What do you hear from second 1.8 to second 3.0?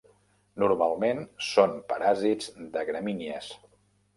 paràsits de